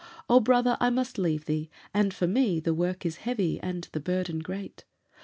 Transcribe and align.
"Oh, 0.27 0.39
brother, 0.39 0.77
I 0.79 0.89
must 0.89 1.19
leave 1.19 1.45
thee, 1.45 1.69
and 1.93 2.11
for 2.11 2.25
me 2.25 2.59
The 2.59 2.73
work 2.73 3.05
is 3.05 3.17
heavy, 3.17 3.59
and 3.61 3.87
the 3.91 3.99
burden 3.99 4.39
great. 4.39 4.83